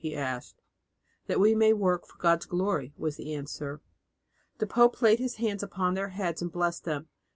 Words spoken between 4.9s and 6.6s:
laid his hands upon their heads and